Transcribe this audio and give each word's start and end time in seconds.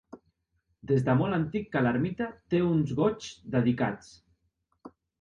Des 0.91 1.05
de 1.09 1.15
molt 1.19 1.37
antic 1.37 1.69
que 1.77 1.85
l'ermita 1.87 2.31
té 2.55 2.65
uns 2.73 2.97
Goigs 3.03 3.31
dedicats. 3.61 4.13